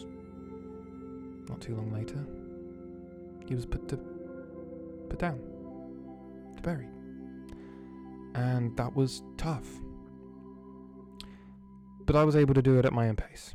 not 1.48 1.60
too 1.60 1.74
long 1.74 1.92
later, 1.92 2.24
he 3.46 3.54
was 3.54 3.66
put 3.66 3.88
to 3.88 3.96
put 5.08 5.18
down, 5.18 5.40
to 6.56 6.62
bury, 6.62 6.88
and 8.34 8.76
that 8.76 8.94
was 8.94 9.22
tough. 9.36 9.68
But 12.04 12.16
I 12.16 12.24
was 12.24 12.36
able 12.36 12.54
to 12.54 12.62
do 12.62 12.78
it 12.78 12.84
at 12.84 12.92
my 12.92 13.08
own 13.08 13.16
pace. 13.16 13.54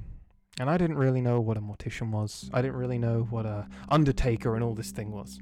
And 0.62 0.70
I 0.70 0.77
didn't 0.77 1.00
really 1.00 1.22
know 1.22 1.41
what 1.41 1.58
a 1.58 1.60
mortician 1.60 2.12
was. 2.12 2.48
I 2.53 2.62
didn't 2.62 2.77
really 2.77 3.00
know 3.00 3.25
what 3.32 3.48
a 3.48 3.68
undertaker 3.89 4.53
and 4.53 4.63
all 4.63 4.75
this 4.75 4.91
thing 4.91 5.10
was. 5.12 5.39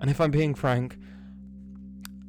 And 0.00 0.08
if 0.08 0.20
I'm 0.20 0.30
being 0.30 0.54
frank, 0.54 0.96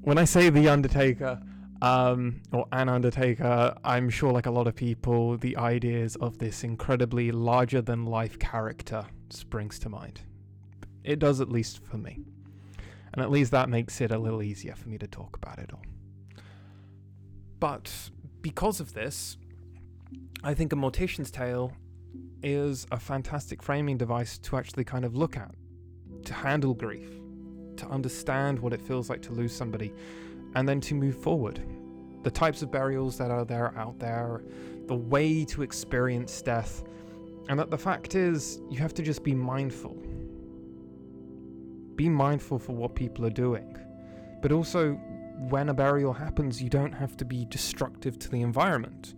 when 0.01 0.17
I 0.17 0.25
say 0.25 0.49
the 0.49 0.67
undertaker, 0.67 1.39
um, 1.83 2.41
or 2.51 2.65
an 2.71 2.89
undertaker, 2.89 3.75
I'm 3.83 4.09
sure, 4.09 4.31
like 4.31 4.47
a 4.47 4.51
lot 4.51 4.65
of 4.65 4.75
people, 4.75 5.37
the 5.37 5.55
ideas 5.55 6.15
of 6.15 6.39
this 6.39 6.63
incredibly 6.63 7.31
larger 7.31 7.79
than 7.79 8.05
life 8.07 8.39
character 8.39 9.05
springs 9.29 9.77
to 9.79 9.89
mind. 9.89 10.21
It 11.03 11.19
does, 11.19 11.41
at 11.41 11.49
least 11.49 11.85
for 11.85 11.99
me. 11.99 12.21
And 13.13 13.21
at 13.21 13.29
least 13.29 13.51
that 13.51 13.69
makes 13.69 14.01
it 14.01 14.09
a 14.09 14.17
little 14.17 14.41
easier 14.41 14.73
for 14.73 14.89
me 14.89 14.97
to 14.97 15.05
talk 15.05 15.37
about 15.37 15.59
it 15.59 15.69
all. 15.71 15.83
But 17.59 18.09
because 18.41 18.79
of 18.79 18.95
this, 18.95 19.37
I 20.43 20.55
think 20.55 20.73
a 20.73 20.75
mortician's 20.75 21.29
tale 21.29 21.71
is 22.45 22.85
a 22.91 22.99
fantastic 22.99 23.63
framing 23.63 23.97
device 23.97 24.37
to 24.37 24.55
actually 24.55 24.83
kind 24.83 25.03
of 25.03 25.15
look 25.15 25.35
at, 25.35 25.53
to 26.25 26.33
handle 26.33 26.75
grief, 26.75 27.09
to 27.75 27.87
understand 27.87 28.59
what 28.59 28.71
it 28.71 28.79
feels 28.79 29.09
like 29.09 29.21
to 29.23 29.33
lose 29.33 29.51
somebody, 29.51 29.91
and 30.53 30.69
then 30.69 30.79
to 30.79 30.93
move 30.93 31.17
forward. 31.17 31.59
The 32.21 32.29
types 32.29 32.61
of 32.61 32.71
burials 32.71 33.17
that 33.17 33.31
are 33.31 33.45
there 33.45 33.75
out 33.75 33.97
there, 33.97 34.43
the 34.85 34.95
way 34.95 35.43
to 35.45 35.63
experience 35.63 36.39
death, 36.43 36.83
and 37.49 37.57
that 37.59 37.71
the 37.71 37.77
fact 37.79 38.13
is, 38.13 38.61
you 38.69 38.77
have 38.77 38.93
to 38.93 39.01
just 39.01 39.23
be 39.23 39.33
mindful. 39.33 39.97
Be 41.95 42.07
mindful 42.09 42.59
for 42.59 42.73
what 42.73 42.93
people 42.93 43.25
are 43.25 43.31
doing. 43.31 43.75
But 44.43 44.51
also, 44.51 44.93
when 45.49 45.69
a 45.69 45.73
burial 45.73 46.13
happens, 46.13 46.61
you 46.61 46.69
don't 46.69 46.91
have 46.91 47.17
to 47.17 47.25
be 47.25 47.45
destructive 47.45 48.19
to 48.19 48.29
the 48.29 48.41
environment 48.43 49.15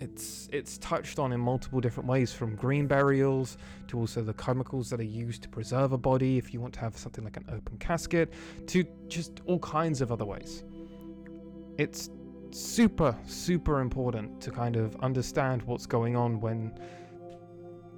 it's 0.00 0.48
it's 0.52 0.78
touched 0.78 1.18
on 1.18 1.32
in 1.32 1.40
multiple 1.40 1.80
different 1.80 2.08
ways 2.08 2.32
from 2.32 2.54
green 2.54 2.86
burials 2.86 3.58
to 3.88 3.98
also 3.98 4.22
the 4.22 4.34
chemicals 4.34 4.90
that 4.90 5.00
are 5.00 5.04
used 5.04 5.42
to 5.42 5.48
preserve 5.48 5.92
a 5.92 5.98
body 5.98 6.38
if 6.38 6.54
you 6.54 6.60
want 6.60 6.74
to 6.74 6.80
have 6.80 6.96
something 6.96 7.24
like 7.24 7.36
an 7.36 7.44
open 7.52 7.76
casket 7.78 8.32
to 8.66 8.84
just 9.08 9.40
all 9.46 9.58
kinds 9.58 10.00
of 10.00 10.12
other 10.12 10.24
ways. 10.24 10.64
It's 11.78 12.10
super 12.50 13.16
super 13.26 13.80
important 13.80 14.40
to 14.40 14.50
kind 14.50 14.76
of 14.76 14.96
understand 14.96 15.62
what's 15.62 15.86
going 15.86 16.16
on 16.16 16.40
when 16.40 16.78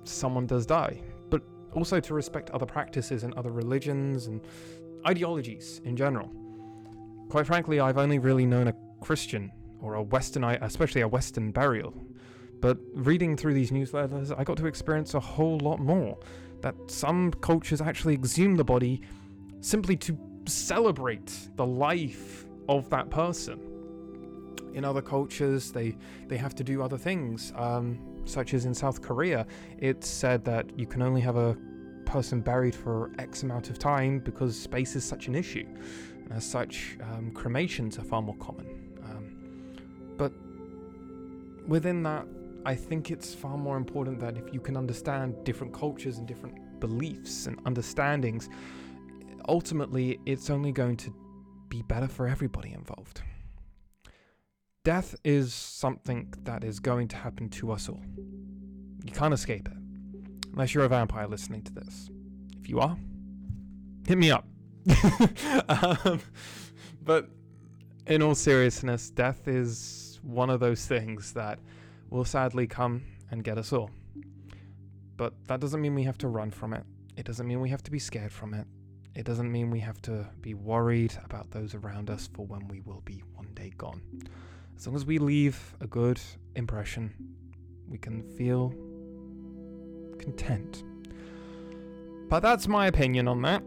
someone 0.05 0.47
does 0.47 0.67
die 0.67 1.01
but 1.29 1.43
also 1.73 2.01
to 2.01 2.15
respect 2.15 2.51
other 2.51 2.67
practices 2.67 3.23
and 3.23 3.33
other 3.35 3.53
religions 3.53 4.27
and 4.27 4.41
ideologies 5.07 5.81
in 5.85 5.97
general. 5.97 6.29
Quite 7.29 7.47
frankly 7.47 7.79
i've 7.79 7.97
only 7.99 8.19
really 8.19 8.45
known 8.45 8.67
a 8.69 8.75
christian 9.01 9.53
or 9.83 9.95
a 9.95 10.03
Western, 10.03 10.45
especially 10.45 11.01
a 11.01 11.09
Western 11.09 11.51
burial. 11.51 11.95
But 12.61 12.79
reading 12.95 13.37
through 13.37 13.55
these 13.55 13.71
newsletters, 13.71 14.37
I 14.37 14.45
got 14.45 14.57
to 14.59 14.67
experience 14.67 15.15
a 15.15 15.21
whole 15.21 15.59
lot 15.59 15.81
more. 15.81 16.19
That 16.61 16.75
some 16.89 17.33
cultures 17.41 17.81
actually 17.81 18.15
exhume 18.15 18.57
the 18.57 18.65
body 18.65 19.01
simply 19.61 19.97
to 19.97 20.19
celebrate 20.47 21.33
the 21.57 21.67
life 21.67 22.45
of 22.69 22.89
that 22.91 23.11
person. 23.11 23.61
In 24.75 24.85
other 24.85 25.03
cultures, 25.03 25.73
they 25.73 25.97
they 26.29 26.37
have 26.37 26.55
to 26.57 26.65
do 26.65 26.83
other 26.83 26.99
things, 26.99 27.53
um, 27.57 27.99
such 28.25 28.55
as 28.55 28.67
in 28.67 28.75
South 28.75 29.01
Korea. 29.01 29.47
It's 29.79 30.07
said 30.07 30.45
that 30.45 30.79
you 30.79 30.87
can 30.87 31.03
only 31.03 31.21
have 31.23 31.37
a 31.37 31.57
person 32.05 32.41
buried 32.41 32.75
for 32.75 33.11
X 33.19 33.43
amount 33.43 33.71
of 33.71 33.79
time 33.79 34.19
because 34.21 34.59
space 34.59 34.97
is 34.97 35.05
such 35.05 35.29
an 35.29 35.35
issue. 35.35 35.67
And 36.25 36.33
as 36.33 36.45
such, 36.45 36.99
um, 37.03 37.31
cremations 37.33 37.99
are 37.99 38.05
far 38.05 38.23
more 38.23 38.37
common. 38.37 38.90
Within 41.71 42.03
that, 42.03 42.27
I 42.67 42.75
think 42.75 43.13
it's 43.13 43.33
far 43.33 43.57
more 43.57 43.77
important 43.77 44.19
that 44.19 44.37
if 44.37 44.53
you 44.53 44.59
can 44.59 44.77
understand 44.77 45.45
different 45.45 45.73
cultures 45.73 46.19
and 46.19 46.27
different 46.27 46.81
beliefs 46.81 47.47
and 47.47 47.61
understandings, 47.65 48.49
ultimately 49.49 50.19
it's 50.27 50.51
only 50.51 50.73
going 50.73 50.97
to 50.97 51.15
be 51.69 51.83
better 51.83 52.09
for 52.09 52.27
everybody 52.27 52.73
involved. 52.73 53.23
Death 54.83 55.15
is 55.23 55.55
something 55.55 56.35
that 56.43 56.65
is 56.65 56.81
going 56.81 57.07
to 57.07 57.17
happen 57.17 57.49
to 57.51 57.71
us 57.71 57.89
all. 57.89 58.03
You 59.05 59.13
can't 59.13 59.33
escape 59.33 59.69
it. 59.69 60.49
Unless 60.53 60.75
you're 60.75 60.87
a 60.87 60.89
vampire 60.89 61.29
listening 61.29 61.63
to 61.63 61.73
this. 61.73 62.11
If 62.59 62.69
you 62.69 62.81
are, 62.81 62.99
hit 64.09 64.19
me 64.19 64.33
up. 64.33 64.45
um, 65.69 66.21
but 67.05 67.31
in 68.09 68.23
all 68.23 68.35
seriousness, 68.35 69.11
death 69.11 69.47
is 69.47 70.10
one 70.23 70.51
of 70.51 70.61
those 70.61 70.87
things 70.87 71.33
that 71.35 71.59
will 72.11 72.25
sadly 72.25 72.67
come 72.67 73.03
and 73.31 73.45
get 73.45 73.59
us 73.59 73.73
all. 73.73 73.91
But 75.17 75.35
that 75.47 75.61
doesn't 75.61 75.81
mean 75.81 75.95
we 75.95 76.05
have 76.05 76.19
to 76.19 76.29
run 76.29 76.51
from 76.51 76.73
it. 76.73 76.85
It 77.17 77.27
doesn't 77.27 77.47
mean 77.47 77.61
we 77.61 77.69
have 77.71 77.83
to 77.83 77.91
be 77.91 77.99
scared 77.99 78.33
from 78.33 78.55
it. 78.55 78.67
It 79.15 79.25
doesn't 79.25 79.51
mean 79.51 79.71
we 79.71 79.81
have 79.81 80.01
to 80.03 80.27
be 80.41 80.55
worried 80.55 81.13
about 81.25 81.51
those 81.51 81.75
around 81.75 82.11
us 82.11 82.29
for 82.33 82.47
when 82.47 82.69
we 82.69 82.81
will 82.81 83.03
be 83.05 83.23
one 83.35 83.49
day 83.55 83.73
gone. 83.77 84.01
As 84.77 84.87
long 84.87 84.97
as 84.97 85.05
we 85.05 85.19
leave 85.19 85.75
a 85.81 85.87
good 85.87 86.21
impression, 86.57 87.13
we 87.89 87.99
can 87.99 88.23
feel 88.23 88.73
content. 90.19 90.85
But 92.29 92.41
that's 92.41 92.69
my 92.69 92.87
opinion 92.87 93.29
on 93.29 93.43
that. 93.43 93.63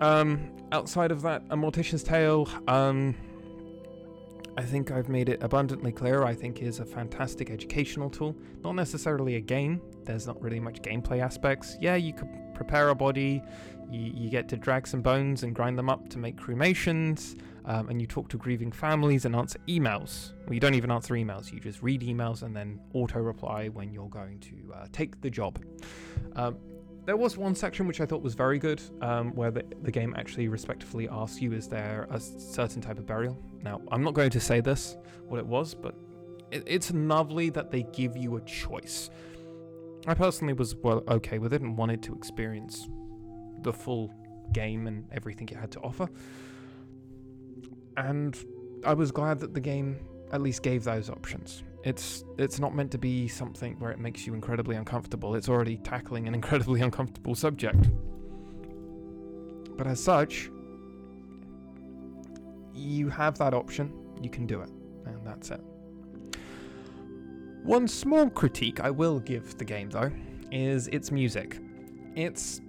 Um, 0.00 0.50
outside 0.70 1.10
of 1.10 1.22
that, 1.22 1.42
a 1.50 1.56
Mortician's 1.56 2.02
Tale, 2.02 2.48
um, 2.68 3.16
I 4.58 4.62
think 4.62 4.90
I've 4.90 5.08
made 5.08 5.28
it 5.28 5.40
abundantly 5.40 5.92
clear, 5.92 6.24
I 6.24 6.34
think 6.34 6.62
is 6.62 6.80
a 6.80 6.84
fantastic 6.84 7.48
educational 7.48 8.10
tool. 8.10 8.36
Not 8.64 8.74
necessarily 8.74 9.36
a 9.36 9.40
game, 9.40 9.80
there's 10.02 10.26
not 10.26 10.42
really 10.42 10.58
much 10.58 10.82
gameplay 10.82 11.22
aspects. 11.22 11.76
Yeah, 11.80 11.94
you 11.94 12.12
could 12.12 12.28
prepare 12.56 12.88
a 12.88 12.94
body, 12.96 13.40
you, 13.88 14.12
you 14.12 14.28
get 14.28 14.48
to 14.48 14.56
drag 14.56 14.88
some 14.88 15.00
bones 15.00 15.44
and 15.44 15.54
grind 15.54 15.78
them 15.78 15.88
up 15.88 16.08
to 16.08 16.18
make 16.18 16.36
cremations, 16.36 17.36
um, 17.66 17.88
and 17.88 18.00
you 18.00 18.08
talk 18.08 18.28
to 18.30 18.36
grieving 18.36 18.72
families 18.72 19.26
and 19.26 19.36
answer 19.36 19.60
emails. 19.68 20.32
Well, 20.46 20.54
you 20.54 20.60
don't 20.60 20.74
even 20.74 20.90
answer 20.90 21.14
emails, 21.14 21.52
you 21.52 21.60
just 21.60 21.80
read 21.80 22.00
emails 22.00 22.42
and 22.42 22.56
then 22.56 22.80
auto 22.94 23.20
reply 23.20 23.68
when 23.68 23.92
you're 23.92 24.08
going 24.08 24.40
to 24.40 24.74
uh, 24.74 24.86
take 24.90 25.20
the 25.20 25.30
job. 25.30 25.62
Um, 26.34 26.56
there 27.08 27.16
was 27.16 27.38
one 27.38 27.54
section 27.54 27.86
which 27.86 28.02
I 28.02 28.04
thought 28.04 28.20
was 28.20 28.34
very 28.34 28.58
good, 28.58 28.82
um, 29.00 29.34
where 29.34 29.50
the, 29.50 29.64
the 29.80 29.90
game 29.90 30.12
actually 30.18 30.48
respectfully 30.48 31.08
asks 31.08 31.40
you, 31.40 31.54
is 31.54 31.66
there 31.66 32.06
a 32.10 32.20
certain 32.20 32.82
type 32.82 32.98
of 32.98 33.06
burial? 33.06 33.42
Now, 33.62 33.80
I'm 33.90 34.04
not 34.04 34.12
going 34.12 34.28
to 34.28 34.38
say 34.38 34.60
this, 34.60 34.98
what 35.26 35.38
it 35.38 35.46
was, 35.46 35.72
but 35.72 35.94
it, 36.50 36.64
it's 36.66 36.90
lovely 36.90 37.48
that 37.48 37.70
they 37.70 37.84
give 37.94 38.14
you 38.14 38.36
a 38.36 38.42
choice. 38.42 39.08
I 40.06 40.12
personally 40.12 40.52
was 40.52 40.74
well 40.74 41.02
okay 41.08 41.38
with 41.38 41.54
it 41.54 41.62
and 41.62 41.78
wanted 41.78 42.02
to 42.02 42.14
experience 42.14 42.86
the 43.62 43.72
full 43.72 44.12
game 44.52 44.86
and 44.86 45.06
everything 45.10 45.48
it 45.48 45.56
had 45.56 45.70
to 45.70 45.80
offer. 45.80 46.10
And 47.96 48.38
I 48.84 48.92
was 48.92 49.12
glad 49.12 49.38
that 49.38 49.54
the 49.54 49.60
game 49.60 49.96
at 50.30 50.42
least 50.42 50.62
gave 50.62 50.84
those 50.84 51.08
options. 51.08 51.62
It's 51.84 52.24
it's 52.38 52.58
not 52.58 52.74
meant 52.74 52.90
to 52.92 52.98
be 52.98 53.28
something 53.28 53.78
where 53.78 53.90
it 53.90 53.98
makes 53.98 54.26
you 54.26 54.34
incredibly 54.34 54.76
uncomfortable. 54.76 55.34
It's 55.34 55.48
already 55.48 55.76
tackling 55.78 56.26
an 56.26 56.34
incredibly 56.34 56.80
uncomfortable 56.88 57.34
subject. 57.34 57.88
But 59.76 59.86
as 59.86 60.02
such, 60.02 60.50
you 62.74 63.08
have 63.08 63.38
that 63.38 63.54
option. 63.54 63.92
You 64.20 64.30
can 64.30 64.46
do 64.46 64.60
it, 64.60 64.70
and 65.06 65.24
that's 65.24 65.50
it. 65.50 65.60
One 67.62 67.86
small 67.86 68.28
critique 68.30 68.80
I 68.80 68.90
will 68.90 69.20
give 69.20 69.56
the 69.58 69.64
game 69.64 69.90
though 69.90 70.10
is 70.50 70.88
its 70.88 71.12
music. 71.12 71.58
It's 72.16 72.60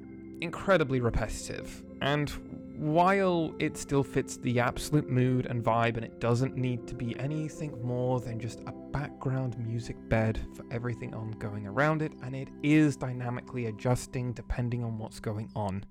incredibly 0.42 1.00
repetitive, 1.00 1.84
and 2.02 2.32
while 2.80 3.54
it 3.60 3.76
still 3.76 4.04
fits 4.04 4.38
the 4.38 4.58
absolute 4.58 5.10
mood 5.10 5.46
and 5.48 5.62
vibe, 5.62 5.98
and 5.98 6.06
it 6.06 6.22
doesn't 6.22 6.56
need 6.56 6.88
to 6.88 6.96
be 6.96 7.14
anything 7.20 7.78
more 7.86 8.22
than 8.22 8.40
just 8.40 8.62
a 8.68 8.72
background 8.72 9.58
music 9.60 9.98
bed 10.08 10.40
for 10.56 10.64
everything 10.72 11.14
ongoing 11.14 11.68
around 11.68 12.02
it, 12.02 12.14
and 12.24 12.34
it 12.34 12.48
is 12.64 12.96
dynamically 12.96 13.66
adjusting 13.66 14.32
depending 14.32 14.82
on 14.86 14.98
what's 14.98 15.20
going 15.20 15.52
on. 15.58 15.84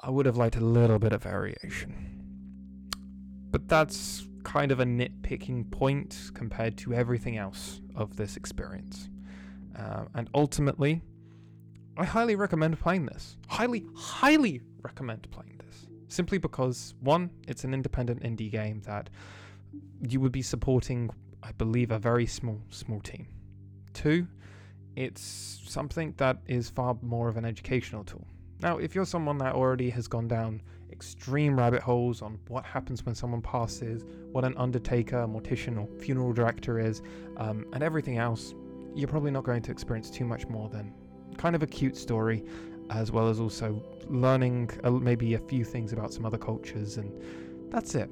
I 0.00 0.08
would 0.08 0.24
have 0.24 0.38
liked 0.38 0.56
a 0.56 0.64
little 0.64 0.98
bit 0.98 1.12
of 1.12 1.22
variation. 1.22 1.92
But 3.50 3.68
that's 3.68 4.26
kind 4.44 4.72
of 4.72 4.80
a 4.80 4.84
nitpicking 4.84 5.70
point 5.70 6.30
compared 6.32 6.78
to 6.78 6.94
everything 6.94 7.36
else 7.36 7.82
of 7.94 8.16
this 8.16 8.38
experience. 8.38 9.10
Uh, 9.78 10.04
and 10.14 10.30
ultimately, 10.34 11.02
I 11.98 12.06
highly 12.06 12.34
recommend 12.34 12.80
playing 12.80 13.04
this. 13.04 13.36
Highly, 13.46 13.84
highly 13.94 14.62
recommend 14.84 15.28
playing 15.30 15.60
this. 15.66 15.86
Simply 16.08 16.38
because, 16.38 16.94
one, 17.00 17.30
it's 17.48 17.64
an 17.64 17.74
independent 17.74 18.22
indie 18.22 18.50
game 18.50 18.82
that 18.86 19.10
you 20.08 20.20
would 20.20 20.32
be 20.32 20.42
supporting, 20.42 21.10
I 21.42 21.52
believe, 21.52 21.90
a 21.90 21.98
very 21.98 22.26
small, 22.26 22.60
small 22.70 23.00
team. 23.00 23.26
Two, 23.94 24.28
it's 24.96 25.60
something 25.66 26.14
that 26.18 26.38
is 26.46 26.70
far 26.70 26.96
more 27.02 27.28
of 27.28 27.36
an 27.36 27.44
educational 27.44 28.04
tool. 28.04 28.26
Now, 28.60 28.78
if 28.78 28.94
you're 28.94 29.06
someone 29.06 29.38
that 29.38 29.54
already 29.54 29.90
has 29.90 30.06
gone 30.06 30.28
down 30.28 30.62
extreme 30.92 31.58
rabbit 31.58 31.82
holes 31.82 32.22
on 32.22 32.38
what 32.48 32.64
happens 32.64 33.04
when 33.04 33.14
someone 33.14 33.42
passes, 33.42 34.04
what 34.30 34.44
an 34.44 34.56
undertaker, 34.56 35.26
mortician, 35.26 35.78
or 35.78 35.88
funeral 36.00 36.32
director 36.32 36.78
is, 36.78 37.02
um, 37.36 37.66
and 37.72 37.82
everything 37.82 38.18
else, 38.18 38.54
you're 38.94 39.08
probably 39.08 39.32
not 39.32 39.42
going 39.42 39.62
to 39.62 39.72
experience 39.72 40.08
too 40.08 40.24
much 40.24 40.46
more 40.46 40.68
than 40.68 40.94
kind 41.36 41.56
of 41.56 41.62
a 41.64 41.66
cute 41.66 41.96
story, 41.96 42.44
as 42.90 43.10
well 43.10 43.28
as 43.28 43.40
also 43.40 43.82
learning 44.06 44.70
maybe 44.84 45.34
a 45.34 45.38
few 45.38 45.64
things 45.64 45.92
about 45.92 46.12
some 46.12 46.24
other 46.24 46.38
cultures, 46.38 46.96
and 46.96 47.12
that's 47.70 47.94
it. 47.94 48.10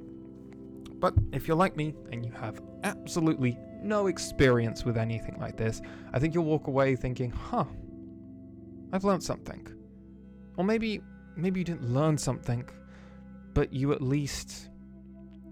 But 1.01 1.15
if 1.33 1.49
you're 1.49 1.57
like 1.57 1.77
me 1.77 1.95
and 2.13 2.25
you 2.25 2.33
have 2.33 2.61
absolutely 2.85 3.59
no 3.83 4.07
experience 4.07 4.85
with 4.85 4.97
anything 4.97 5.37
like 5.41 5.57
this, 5.57 5.83
I 6.13 6.19
think 6.19 6.35
you'll 6.35 6.45
walk 6.45 6.69
away 6.69 6.95
thinking, 6.97 7.31
huh, 7.31 7.65
I've 8.93 9.05
learned 9.05 9.23
something. 9.23 9.67
Or 10.57 10.65
maybe 10.65 11.01
maybe 11.37 11.61
you 11.61 11.65
didn't 11.65 11.91
learn 11.91 12.19
something, 12.19 12.69
but 13.55 13.73
you 13.73 13.93
at 13.93 14.03
least 14.03 14.69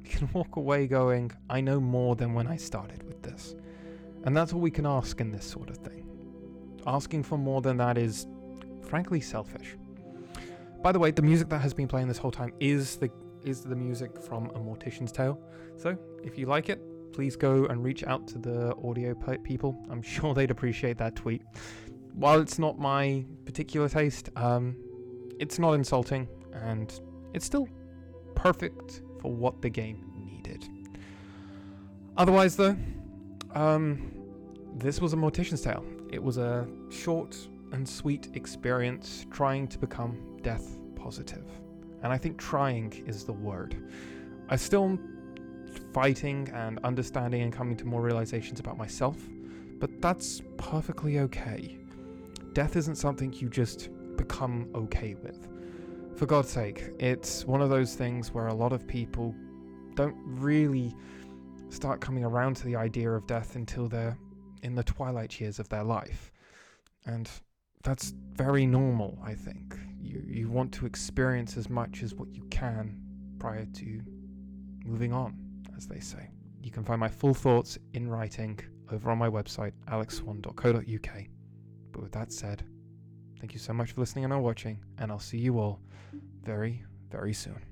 can 0.05 0.29
walk 0.35 0.57
away 0.57 0.87
going, 0.87 1.33
I 1.49 1.61
know 1.61 1.81
more 1.81 2.17
than 2.17 2.35
when 2.35 2.47
I 2.47 2.57
started 2.57 3.03
with 3.03 3.23
this. 3.23 3.55
And 4.25 4.37
that's 4.37 4.53
all 4.53 4.61
we 4.61 4.71
can 4.71 4.87
ask 4.87 5.21
in 5.21 5.31
this 5.31 5.45
sort 5.47 5.71
of 5.71 5.79
thing. 5.79 6.07
Asking 6.87 7.23
for 7.23 7.39
more 7.39 7.62
than 7.62 7.79
that 7.79 7.97
is, 7.97 8.27
frankly, 8.83 9.21
selfish. 9.21 9.77
By 10.83 10.93
the 10.93 10.99
way, 10.99 11.11
the 11.11 11.23
music 11.23 11.49
that 11.51 11.61
has 11.61 11.75
been 11.75 11.89
playing 11.89 12.09
this 12.09 12.19
whole 12.19 12.31
time 12.31 12.53
is 12.61 12.97
the 12.97 13.11
is 13.45 13.63
the 13.63 13.77
music 13.77 14.21
from 14.21 14.47
A 14.51 14.59
Mortician's 14.59 15.13
Tale. 15.13 15.41
So, 15.77 15.97
if 16.23 16.37
you 16.37 16.47
like 16.47 16.69
it, 16.69 16.81
please 17.13 17.37
go 17.37 17.65
and 17.67 17.83
reach 17.83 18.05
out 18.05 18.27
to 18.29 18.39
the 18.39 18.75
audio 18.85 19.15
people. 19.43 19.83
I'm 19.91 20.03
sure 20.17 20.35
they'd 20.35 20.51
appreciate 20.51 20.99
that 20.99 21.17
tweet. 21.17 21.43
While 22.15 22.41
it's 22.41 22.59
not 22.59 22.79
my 22.79 23.25
particular 23.45 23.89
taste, 23.89 24.31
um, 24.37 24.77
it's 25.39 25.59
not 25.59 25.73
insulting, 25.73 26.29
and 26.53 27.01
it's 27.35 27.47
still 27.47 27.69
perfect 28.35 29.03
for 29.21 29.33
what 29.33 29.63
the 29.63 29.71
game 29.71 30.05
needed. 30.17 30.69
Otherwise, 32.17 32.57
though, 32.57 32.77
um, 33.55 34.13
this 34.77 35.01
was 35.01 35.13
a 35.13 35.17
Mortician's 35.17 35.63
Tale. 35.63 35.85
It 36.11 36.23
was 36.23 36.37
a 36.37 36.67
short 36.91 37.37
and 37.73 37.89
sweet 37.89 38.29
experience 38.35 39.27
trying 39.31 39.69
to 39.69 39.79
become 39.79 40.39
death 40.43 40.79
positive. 40.97 41.45
And 42.03 42.12
I 42.12 42.19
think 42.19 42.39
trying 42.39 43.05
is 43.07 43.25
the 43.25 43.33
word. 43.33 43.77
I'm 44.49 44.59
still 44.59 44.99
fighting 45.93 46.49
and 46.55 46.79
understanding 46.85 47.43
and 47.43 47.53
coming 47.53 47.77
to 47.77 47.85
more 47.85 48.03
realizations 48.03 48.61
about 48.61 48.77
myself, 48.77 49.17
but 49.79 50.00
that's 50.00 50.43
perfectly 50.57 51.21
okay. 51.21 51.78
Death 52.52 52.76
isn't 52.76 52.97
something 52.97 53.33
you 53.33 53.49
just 53.49 53.91
become 54.17 54.69
okay 54.75 55.15
with. 55.15 55.49
For 56.17 56.26
God's 56.26 56.50
sake, 56.50 56.91
it's 56.99 57.47
one 57.47 57.63
of 57.63 57.71
those 57.71 57.95
things 57.95 58.35
where 58.35 58.49
a 58.49 58.54
lot 58.54 58.73
of 58.73 58.87
people 58.87 59.35
don't 59.95 60.17
really 60.25 60.95
start 61.69 62.00
coming 62.00 62.25
around 62.25 62.56
to 62.56 62.65
the 62.65 62.76
idea 62.76 63.11
of 63.11 63.26
death 63.26 63.54
until 63.54 63.89
they're 63.89 64.19
in 64.63 64.75
the 64.75 64.83
twilight 64.83 65.41
years 65.41 65.59
of 65.59 65.69
their 65.69 65.85
life. 65.85 66.33
And 67.06 67.30
that's 67.82 68.14
very 68.34 68.66
normal, 68.66 69.19
I 69.25 69.34
think. 69.34 69.78
You 70.00 70.23
you 70.26 70.49
want 70.49 70.73
to 70.73 70.86
experience 70.86 71.56
as 71.56 71.69
much 71.69 72.02
as 72.02 72.14
what 72.14 72.32
you 72.34 72.43
can 72.50 73.00
prior 73.38 73.64
to 73.64 74.00
moving 74.84 75.12
on, 75.12 75.36
as 75.76 75.86
they 75.86 76.00
say. 76.00 76.30
You 76.62 76.71
can 76.71 76.84
find 76.84 77.00
my 77.00 77.08
full 77.08 77.34
thoughts 77.34 77.78
in 77.95 78.08
writing 78.08 78.58
over 78.93 79.10
on 79.10 79.19
my 79.19 79.28
website, 79.28 79.73
alexswan.co.uk. 79.88 81.25
But 81.93 82.02
with 82.02 82.12
that 82.12 82.32
said, 82.32 82.64
Thank 83.40 83.54
you 83.54 83.58
so 83.58 83.73
much 83.73 83.93
for 83.93 84.00
listening 84.02 84.26
and 84.26 84.43
watching, 84.43 84.78
and 84.99 85.10
I'll 85.10 85.19
see 85.19 85.38
you 85.38 85.58
all 85.58 85.80
very, 86.45 86.84
very 87.10 87.32
soon. 87.32 87.70